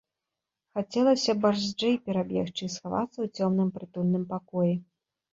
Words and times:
Хацелася 0.77 1.33
барзджэй 1.43 1.95
перабегчы 2.07 2.63
і 2.69 2.69
схавацца 2.75 3.13
ў 3.13 3.27
цёмным 3.37 3.69
прытульным 3.75 4.25
пакоі. 4.33 4.73